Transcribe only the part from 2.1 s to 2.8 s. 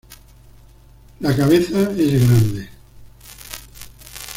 grande.